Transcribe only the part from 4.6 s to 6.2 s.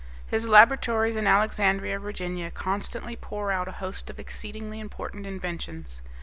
important inventions.